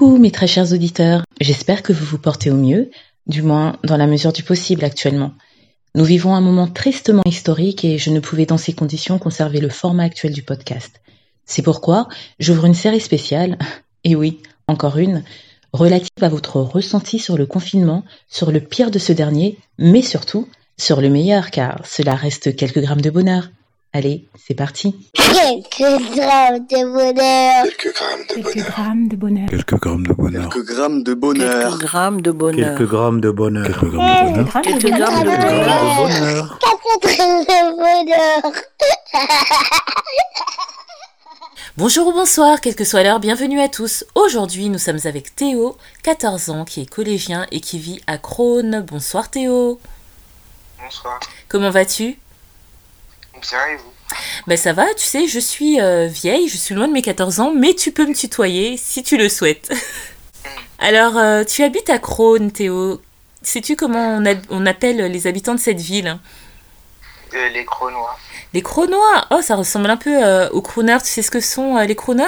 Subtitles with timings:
[0.00, 2.90] Coucou mes très chers auditeurs, j'espère que vous vous portez au mieux,
[3.26, 5.32] du moins dans la mesure du possible actuellement.
[5.94, 9.68] Nous vivons un moment tristement historique et je ne pouvais dans ces conditions conserver le
[9.68, 11.02] format actuel du podcast.
[11.44, 12.08] C'est pourquoi
[12.38, 13.58] j'ouvre une série spéciale,
[14.04, 15.22] et oui, encore une,
[15.74, 20.48] relative à votre ressenti sur le confinement, sur le pire de ce dernier, mais surtout
[20.78, 23.50] sur le meilleur car cela reste quelques grammes de bonheur.
[23.92, 24.94] Allez, c'est parti.
[25.14, 25.78] Quelques
[26.14, 27.64] grammes de bonheur.
[27.64, 28.70] Quelques grammes de Quelques bonheur.
[28.70, 29.48] grammes de bonheur.
[29.48, 30.46] Quelques grammes de bonheur.
[30.46, 32.68] Quelques grammes de bonheur.
[32.76, 33.66] Quelques grammes de bonheur.
[33.66, 33.82] Quelques grammes de bonheur.
[33.82, 34.62] Quelques grammes de bonheur.
[34.62, 35.66] Quelques grammes de Quelques bonheur.
[35.66, 36.58] grammes de bonheur.
[36.60, 38.52] Quatre grammes de bonheur.
[41.76, 44.04] Bonjour ou bonsoir, quelle que soit l'heure, bienvenue à tous.
[44.14, 48.84] Aujourd'hui, nous sommes avec Théo, 14 ans, qui est collégien et qui vit à Crône.
[48.86, 49.80] Bonsoir Théo.
[50.82, 51.18] Bonsoir.
[51.48, 52.18] Comment vas-tu
[53.40, 53.92] Bien et vous
[54.46, 57.40] Ben ça va, tu sais, je suis euh, vieille, je suis loin de mes 14
[57.40, 59.72] ans, mais tu peux me tutoyer si tu le souhaites.
[60.78, 63.00] Alors, euh, tu habites à Crône, Théo.
[63.42, 66.18] Sais-tu comment on, a- on appelle les habitants de cette ville
[67.34, 68.18] Euh, Les Cronois.
[68.52, 70.98] Les Cronois Oh, ça ressemble un peu aux crooners.
[71.02, 72.24] Tu sais ce que sont les crooners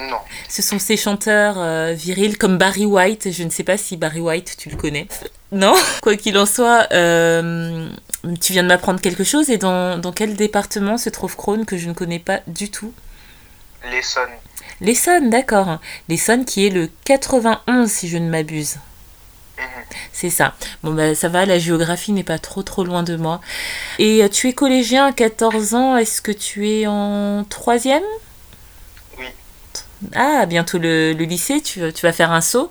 [0.00, 0.18] Non.
[0.48, 3.30] Ce sont ces chanteurs euh, virils comme Barry White.
[3.30, 5.06] Je ne sais pas si Barry White, tu le connais.
[5.52, 5.74] Non?
[6.02, 7.88] Quoi qu'il en soit, euh,
[8.40, 9.50] tu viens de m'apprendre quelque chose.
[9.50, 12.92] Et dans, dans quel département se trouve Crône que je ne connais pas du tout
[13.90, 14.30] L'Essonne.
[14.80, 15.78] L'Essonne, d'accord.
[16.08, 18.76] L'Essonne qui est le 91, si je ne m'abuse.
[19.58, 19.64] Mhm.
[20.12, 20.54] C'est ça.
[20.82, 23.40] Bon, bah, ça va, la géographie n'est pas trop trop loin de moi.
[23.98, 28.02] Et euh, tu es collégien à 14 ans, est-ce que tu es en troisième?
[29.18, 29.26] Oui.
[30.14, 32.68] Ah, bientôt le, le lycée, tu, tu vas faire un saut.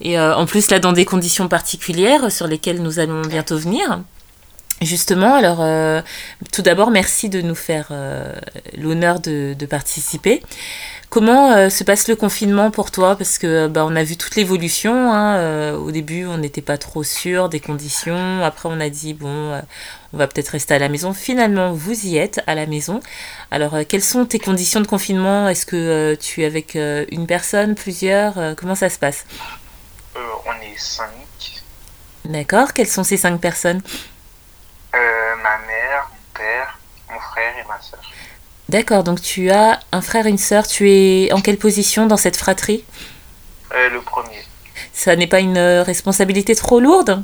[0.00, 4.00] Et euh, en plus, là, dans des conditions particulières sur lesquelles nous allons bientôt venir.
[4.80, 6.02] Justement, alors, euh,
[6.52, 8.32] tout d'abord, merci de nous faire euh,
[8.76, 10.40] l'honneur de, de participer.
[11.10, 13.16] Comment euh, se passe le confinement pour toi?
[13.16, 15.12] Parce que bah, on a vu toute l'évolution.
[15.12, 18.44] hein, au début, on n'était pas trop sûr des conditions.
[18.44, 19.60] Après, on a dit bon,
[20.12, 21.12] on va peut-être rester à la maison.
[21.12, 23.00] Finalement, vous y êtes à la maison.
[23.50, 25.48] Alors, quelles sont tes conditions de confinement?
[25.48, 28.54] Est-ce que tu es avec une personne, plusieurs?
[28.56, 29.24] Comment ça se passe?
[30.14, 31.08] On est cinq.
[32.26, 32.74] D'accord.
[32.74, 33.80] Quelles sont ces cinq personnes?
[34.94, 36.78] Euh, ma mère, mon père,
[37.10, 38.00] mon frère et ma soeur.
[38.68, 39.04] D'accord.
[39.04, 40.66] Donc, tu as un frère et une sœur.
[40.66, 42.84] Tu es en quelle position dans cette fratrie?
[43.74, 44.44] Euh, le premier.
[44.92, 47.22] Ça n'est pas une euh, responsabilité trop lourde?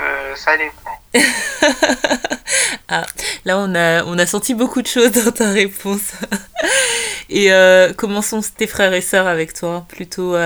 [0.00, 1.00] Euh, ça dépend.
[3.44, 6.12] Là, on a, on a senti beaucoup de choses dans ta réponse.
[7.28, 9.84] Et euh, comment sont tes frères et sœurs avec toi?
[9.88, 10.36] Plutôt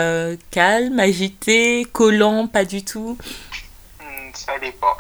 [0.51, 3.19] calme, agité, collant, pas du tout?
[4.01, 4.97] Hmm, ça dépend.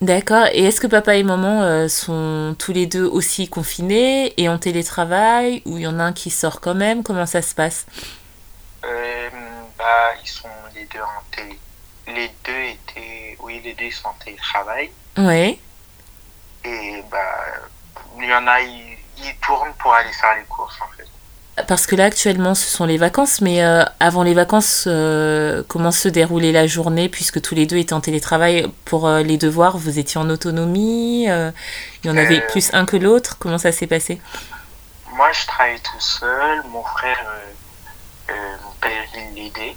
[0.00, 0.46] D'accord.
[0.52, 4.58] Et est-ce que papa et maman euh, sont tous les deux aussi confinés et en
[4.58, 7.02] télétravail Ou il y en a un qui sort quand même?
[7.02, 7.86] Comment ça se passe?
[8.84, 9.28] Euh,
[9.76, 11.58] bah, ils sont les deux en télé.
[12.06, 13.36] Les deux étaient.
[13.40, 14.90] Oui, les deux sont en télétravail.
[15.18, 15.58] Ouais.
[16.64, 17.44] Et bah,
[18.18, 21.06] il y en a, ils, ils tournent pour aller faire les courses en fait.
[21.66, 25.90] Parce que là, actuellement, ce sont les vacances, mais euh, avant les vacances, euh, comment
[25.90, 29.76] se déroulait la journée Puisque tous les deux étaient en télétravail pour euh, les devoirs,
[29.78, 31.52] vous étiez en autonomie Il
[32.04, 34.20] y en avait plus un que l'autre Comment ça s'est passé?
[35.12, 36.62] Moi, je travaillais tout seul.
[36.70, 37.18] Mon frère,
[38.28, 39.76] mon père, il l'aidait.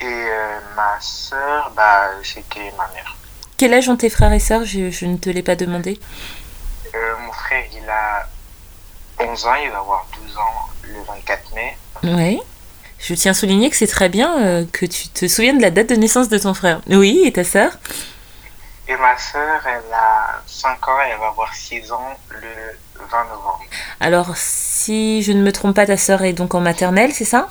[0.00, 0.26] Et
[0.76, 3.16] ma soeur, bah, c'était ma mère.
[3.56, 4.64] Quel âge ont tes frères et sœurs?
[4.64, 5.98] Je, je ne te l'ai pas demandé.
[6.94, 8.28] Mon frère, il a
[9.20, 11.76] 11 ans, il va avoir 12 ans le 24 mai.
[12.04, 12.40] Oui.
[12.98, 15.70] Je tiens à souligner que c'est très bien euh, que tu te souviennes de la
[15.70, 16.80] date de naissance de ton frère.
[16.88, 17.72] Oui, et ta sœur?
[18.88, 22.48] Et ma soeur, elle a 5 ans et elle va avoir 6 ans le
[22.98, 23.60] 20 novembre.
[24.00, 27.48] Alors, si je ne me trompe pas, ta sœur est donc en maternelle, c'est ça?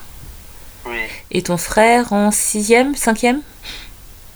[0.86, 1.02] Oui,
[1.32, 3.42] Et ton frère en sixième, cinquième?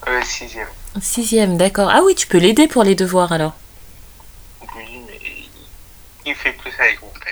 [0.08, 0.58] Euh, 6
[1.02, 1.90] Sixième, d'accord.
[1.92, 3.54] Ah oui, tu peux l'aider pour les devoirs alors.
[4.76, 5.20] Oui, mais
[6.26, 6.71] il fait plus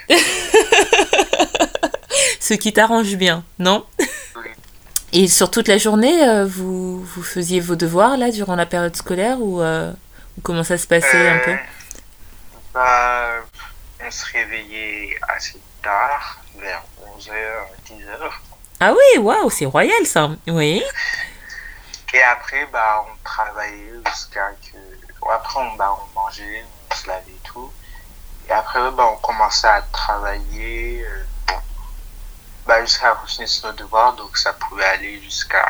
[2.39, 3.85] Ce qui t'arrange bien, non
[4.35, 4.49] Oui.
[5.13, 8.95] Et sur toute la journée, euh, vous, vous faisiez vos devoirs là durant la période
[8.95, 9.91] scolaire ou, euh,
[10.43, 11.55] comment ça se passait un peu Euh,
[12.73, 13.29] bah,
[14.05, 16.83] on se réveillait assez tard, vers
[17.17, 17.31] 11h,
[17.87, 18.31] 10h.
[18.79, 20.29] Ah oui, waouh, c'est royal ça.
[20.47, 20.81] Oui.
[22.13, 24.77] Et après, bah, on travaillait jusqu'à que.
[25.31, 27.25] Après, on, bah, on mangeait, on se lavait
[28.49, 31.03] et après, bah, on commençait à travailler.
[31.05, 31.23] euh,
[32.65, 34.13] bah, jusqu'à continuer sur nos devoirs.
[34.13, 35.63] Donc, ça pouvait aller jusqu'à.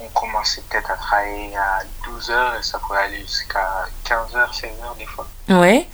[0.00, 5.06] On commençait peut-être à travailler à 12h et ça pouvait aller jusqu'à 15h, 16h des
[5.06, 5.26] fois.
[5.48, 5.88] Ouais.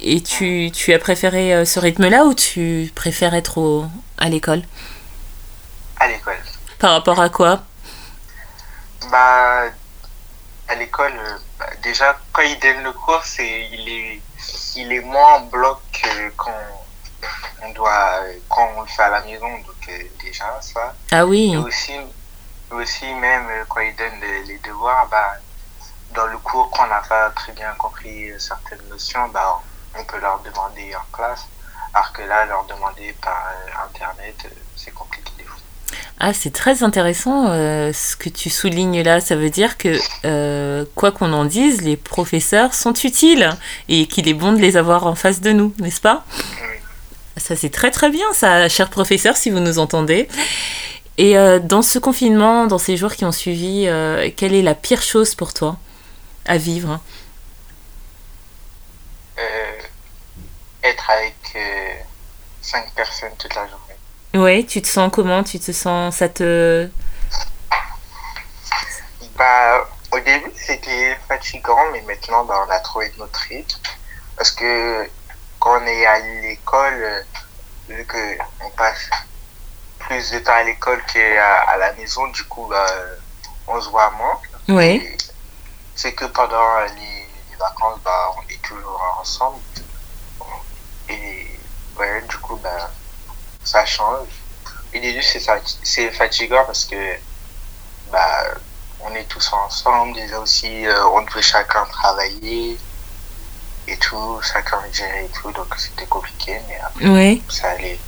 [0.00, 3.86] Et tu, tu as préféré euh, ce rythme-là ou tu préfères être au,
[4.18, 4.62] à l'école?
[5.98, 6.38] À l'école.
[6.78, 7.62] Par rapport à quoi?
[9.10, 9.64] Bah,
[10.68, 14.22] à l'école, euh, bah, déjà, quand il donne le cours, c'est, il, est,
[14.76, 15.80] il est moins en bloc
[16.36, 16.52] quand
[17.62, 19.48] on, doit, quand on le fait à la maison.
[19.58, 20.94] Donc, euh, déjà, ça.
[21.10, 21.52] Ah oui.
[21.52, 21.94] Et aussi,
[22.70, 25.34] aussi même euh, quand il donne les, les devoirs, bah,
[26.14, 29.60] dans le cours, quand on n'a pas très bien compris certaines notions, bah,
[29.98, 31.46] on peut leur demander en classe.
[31.94, 35.27] Alors que là, leur demander par euh, Internet, euh, c'est compliqué.
[36.20, 39.20] Ah, c'est très intéressant euh, ce que tu soulignes là.
[39.20, 43.50] Ça veut dire que, euh, quoi qu'on en dise, les professeurs sont utiles
[43.88, 46.24] et qu'il est bon de les avoir en face de nous, n'est-ce pas?
[47.36, 50.28] Ça, c'est très très bien, ça, cher professeur, si vous nous entendez.
[51.18, 53.88] Et euh, dans ce confinement, dans ces jours qui ont suivi,
[54.36, 55.76] quelle est la pire chose pour toi
[56.46, 57.00] à vivre?
[60.82, 61.36] Être avec
[62.60, 63.87] cinq personnes toute la journée.
[64.34, 65.42] Ouais, tu te sens comment?
[65.42, 66.16] Tu te sens.
[66.16, 66.88] Ça te.
[69.36, 73.78] Bah, au début, c'était fatigant, mais maintenant, bah, on a trouvé notre rythme.
[74.36, 75.08] Parce que
[75.60, 77.22] quand on est à l'école, euh,
[77.88, 79.08] vu qu'on passe
[79.98, 82.86] plus de temps à l'école qu'à à la maison, du coup, bah,
[83.66, 84.38] on se voit moins.
[84.68, 85.16] Et
[85.94, 89.58] C'est que pendant les, les vacances, bah, on est toujours ensemble.
[91.08, 91.46] Et
[91.98, 92.90] ouais, du coup, bah,
[93.68, 94.28] ça change.
[94.94, 96.96] Au début, c'est fatigant parce que
[98.10, 98.44] bah,
[99.04, 100.14] on est tous ensemble.
[100.14, 102.78] Déjà aussi, euh, on devait chacun travailler
[103.86, 105.50] et tout, chacun gérer et tout.
[105.52, 107.98] Donc c'était compliqué, mais après, ça allait.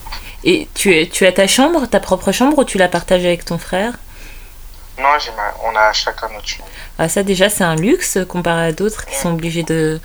[0.42, 3.58] Et tu, tu as ta chambre, ta propre chambre, ou tu la partages avec ton
[3.58, 3.92] frère?
[4.98, 5.04] Non,
[5.36, 6.68] ma- on a chacun notre chambre.
[6.98, 10.00] Ah, ça déjà c'est un luxe comparé à d'autres qui sont obligés de,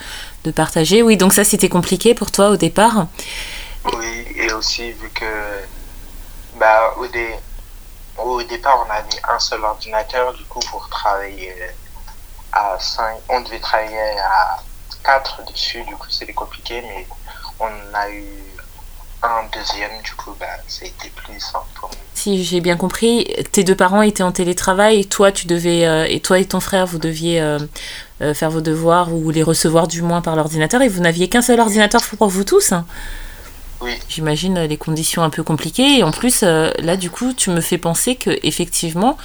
[0.46, 1.02] de partager.
[1.02, 3.08] Oui, donc ça c'était compliqué pour toi au départ.
[3.86, 4.15] Oui,
[4.56, 5.26] aussi vu que
[6.60, 7.36] bah, au, dé-
[8.18, 11.54] au départ, on avait un seul ordinateur, du coup, pour travailler
[12.52, 14.58] à 5, on devait travailler à
[15.04, 17.06] 4 dessus, du coup, c'était compliqué, mais
[17.60, 18.26] on a eu
[19.24, 20.46] un deuxième, du coup, bah,
[20.82, 21.66] été plus simple.
[22.14, 26.06] Si j'ai bien compris, tes deux parents étaient en télétravail et toi tu devais euh,
[26.10, 27.60] et toi et ton frère vous deviez euh,
[28.22, 31.42] euh, faire vos devoirs ou les recevoir du moins par l'ordinateur et vous n'aviez qu'un
[31.44, 32.72] seul ordinateur pour vous tous.
[32.72, 32.86] hein?
[34.10, 36.00] J'imagine euh, les conditions un peu compliquées.
[36.00, 39.18] Et en plus euh, là du coup tu me fais penser que effectivement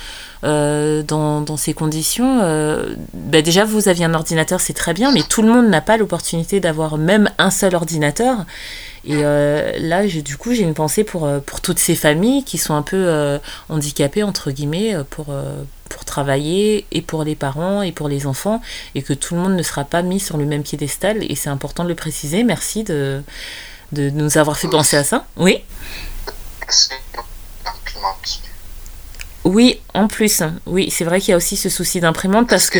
[0.43, 2.39] euh, dans, dans ces conditions
[3.12, 5.97] bah, déjà vous aviez un ordinateur c'est très bien mais tout le monde n'a pas
[5.99, 8.45] l'opportunité d'avoir même un seul ordinateur.
[9.05, 12.75] Et là j'ai du coup j'ai une pensée pour, pour toutes ces familles qui sont
[12.75, 15.27] un peu handicapées entre guillemets pour,
[15.89, 18.61] pour travailler et pour les parents et pour les enfants
[18.95, 21.25] et que tout le monde ne sera pas mis sur le même piédestal.
[21.31, 22.45] Et c'est important de le préciser.
[22.45, 23.23] Merci de
[23.93, 25.25] de nous avoir fait penser à ça.
[25.37, 25.65] Oui.
[29.45, 30.43] Oui, en plus.
[30.67, 32.79] Oui, c'est vrai qu'il y a aussi ce souci d'imprimante parce que...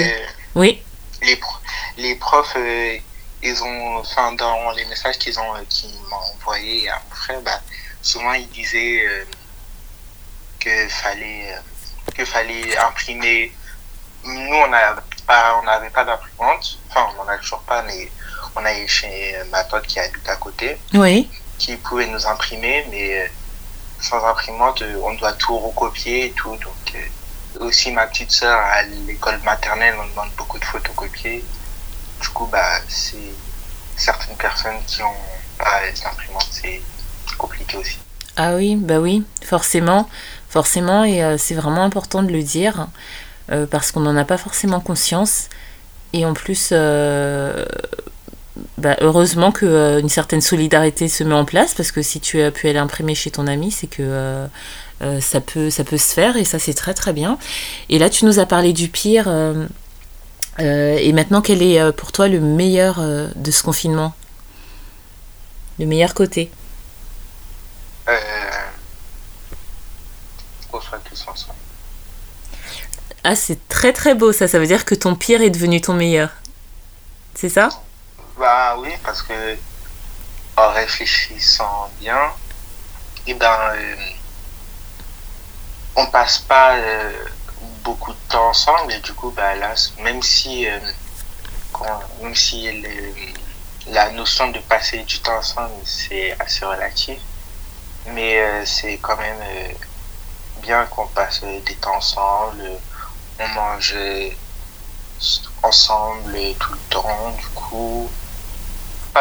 [0.55, 0.83] Oui,
[1.23, 1.59] les, pro-
[1.97, 2.97] les profs, euh,
[3.43, 7.41] ils ont, enfin, dans les messages qu'ils ont, euh, qu'ils m'ont envoyé à mon frère,
[7.43, 7.61] bah,
[8.03, 9.25] souvent ils disaient euh,
[10.59, 13.53] que fallait, euh, que fallait imprimer.
[14.25, 14.71] Nous, on
[15.27, 16.79] pas, on n'avait pas d'imprimante.
[16.89, 18.11] Enfin, on n'en a toujours pas, mais
[18.57, 21.29] on allait chez ma tante qui habite à côté, oui.
[21.59, 23.27] qui pouvait nous imprimer, mais euh,
[24.01, 26.57] sans imprimante, euh, on doit tout recopier et tout.
[26.57, 31.45] Donc, euh, aussi ma petite sœur à l'école maternelle, on demande beaucoup de photocopier.
[32.21, 33.17] Du coup, bah, c'est
[33.97, 35.15] certaines personnes qui ont
[35.59, 36.81] pas les imprimantes, c'est
[37.37, 37.99] compliqué aussi.
[38.37, 40.09] Ah oui, bah oui, forcément.
[40.49, 42.89] Forcément, et euh, c'est vraiment important de le dire
[43.53, 45.49] euh, parce qu'on n'en a pas forcément conscience.
[46.13, 46.73] Et en plus,
[48.79, 52.41] bah, heureusement que euh, une certaine solidarité se met en place parce que si tu
[52.43, 54.47] as pu aller imprimer chez ton ami, c'est que euh,
[55.03, 57.39] euh, ça, peut, ça peut se faire et ça c'est très très bien.
[57.89, 59.29] Et là, tu nous as parlé du pire.
[59.29, 59.67] euh,
[60.59, 63.01] et maintenant, quel est pour toi le meilleur
[63.35, 64.15] de ce confinement?
[65.79, 66.51] Le meilleur côté?
[73.23, 74.49] Ah, c'est très très beau ça.
[74.49, 76.31] Ça veut dire que ton pire est devenu ton meilleur.
[77.35, 77.71] C'est ça?
[78.41, 79.59] Bah oui, parce que
[80.57, 82.33] en réfléchissant bien,
[83.27, 83.97] et ben, euh,
[85.95, 87.13] on passe pas euh,
[87.85, 90.81] beaucoup de temps ensemble et du coup, bah là, même si, euh,
[92.23, 92.83] même si
[93.89, 97.21] la notion de passer du temps ensemble, c'est assez relatif,
[98.07, 99.75] mais c'est quand même
[100.63, 102.65] bien qu'on passe des temps ensemble,
[103.39, 103.95] on mange
[105.63, 108.11] ensemble tout le temps, du coup.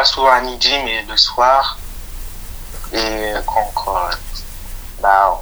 [0.00, 1.78] Pas souvent à midi, mais le soir.
[2.94, 4.08] Et quand encore,
[5.02, 5.38] bah,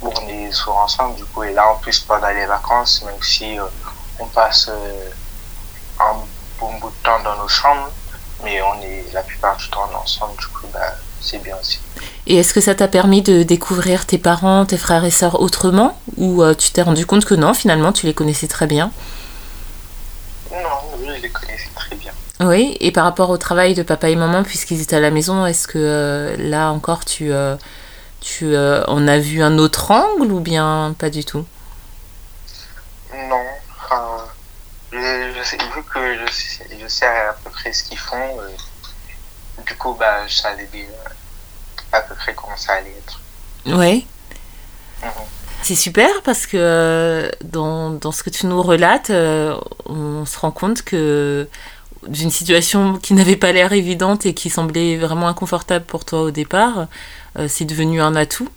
[0.00, 1.42] on est souvent ensemble, du coup.
[1.42, 3.56] Et là, en plus, pendant les vacances, même si
[4.20, 4.70] on passe
[5.98, 6.14] un
[6.60, 7.90] bon bout de temps dans nos chambres,
[8.44, 11.80] mais on est la plupart du temps ensemble, du coup, bah, c'est bien aussi.
[12.28, 15.98] Et est-ce que ça t'a permis de découvrir tes parents, tes frères et sœurs autrement?
[16.16, 18.92] Ou tu t'es rendu compte que non, finalement, tu les connaissais très bien?
[21.18, 22.12] Les connaissais très bien.
[22.40, 25.46] Oui, et par rapport au travail de papa et maman, puisqu'ils étaient à la maison,
[25.46, 27.30] est-ce que là encore tu,
[28.20, 31.46] tu en as vu un autre angle ou bien pas du tout?
[33.14, 33.44] Non,
[34.92, 38.50] je, sais, vu que je sais, je sais, à peu près ce qu'ils font, euh,
[39.64, 40.86] du coup, bah, je savais bien
[41.92, 43.20] à peu près comment ça allait être.
[43.66, 44.06] Oui.
[45.02, 45.10] Mhm.
[45.68, 49.56] C'est super parce que dans, dans, ce que tu nous relates, euh,
[49.86, 51.48] on se rend compte que
[52.06, 56.30] d'une situation qui n'avait pas l'air évidente et qui semblait vraiment inconfortable pour toi au
[56.30, 56.86] départ,
[57.36, 58.48] euh, c'est devenu un atout.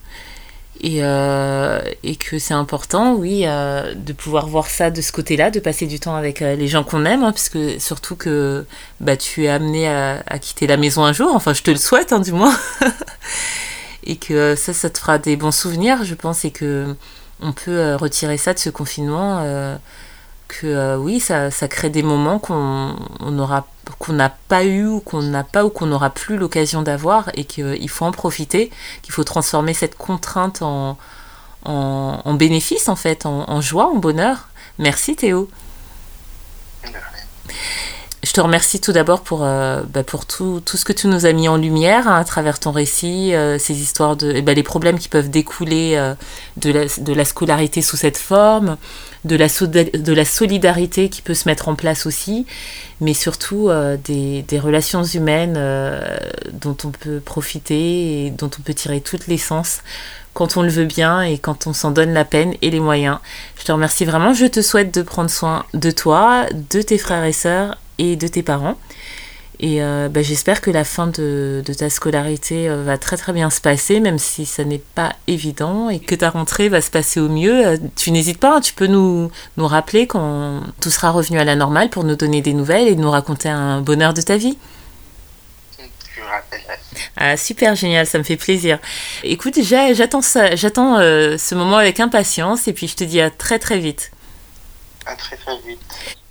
[0.81, 5.51] Et, euh, et que c'est important, oui, euh, de pouvoir voir ça de ce côté-là,
[5.51, 8.65] de passer du temps avec euh, les gens qu'on aime, hein, puisque surtout que
[9.01, 11.77] bah, tu es amené à, à, quitter la maison un jour, enfin je te le
[11.77, 12.55] souhaite hein, du moins,
[14.03, 16.95] et que ça, ça te fera des bons souvenirs, je pense, et que
[17.41, 19.77] on peut retirer ça de ce confinement
[20.49, 23.65] que euh, oui, ça, ça, crée des moments qu'on aura
[23.99, 27.45] qu'on n'a pas eu ou qu'on n'a pas ou qu'on n'aura plus l'occasion d'avoir et
[27.45, 30.97] qu'il faut en profiter, qu'il faut transformer cette contrainte en,
[31.65, 34.49] en, bénéfice en fait, en, en, joie, en bonheur.
[34.79, 35.49] Merci Théo.
[38.29, 41.47] Je te remercie tout d'abord pour, euh, bah, tout, ce que tu nous as mis
[41.47, 44.99] en lumière hein, à travers ton récit, euh, ces histoires de eh ben, les problèmes
[44.99, 46.13] qui peuvent découler euh,
[46.57, 46.71] de,
[47.11, 48.77] la, scolarité sous cette forme,
[49.25, 52.45] de la, solidarité qui peut se mettre en place aussi,
[53.01, 53.71] mais surtout
[54.03, 55.59] des, des, relations humaines
[56.53, 59.79] dont on peut profiter et dont on peut tirer toute l'essence
[60.35, 63.17] quand on le veut bien et quand on s'en donne la peine et les moyens.
[63.57, 67.23] Je te remercie vraiment, je te souhaite de prendre soin de toi, de tes frères
[67.23, 68.75] et sœurs et de tes parents.
[69.61, 73.33] Et euh, bah, j'espère que la fin de, de ta scolarité euh, va très très
[73.33, 76.89] bien se passer, même si ça n'est pas évident, et que ta rentrée va se
[76.89, 77.67] passer au mieux.
[77.67, 81.43] Euh, tu n'hésites pas, hein, tu peux nous, nous rappeler quand tout sera revenu à
[81.43, 84.57] la normale pour nous donner des nouvelles et nous raconter un bonheur de ta vie.
[87.17, 88.79] Ah, super génial, ça me fait plaisir.
[89.23, 93.59] Écoute, j'attends ça, j'attends ce moment avec impatience et puis je te dis à très
[93.59, 94.11] très vite.
[95.05, 95.79] À très très vite.